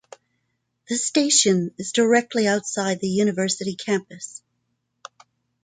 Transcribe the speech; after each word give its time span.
The 0.89 0.95
station 0.95 1.75
is 1.77 1.91
directly 1.91 2.47
outside 2.47 2.99
the 3.01 3.07
University 3.07 3.75
campus. 3.75 4.41